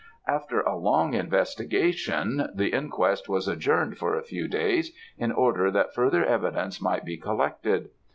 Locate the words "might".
6.81-7.05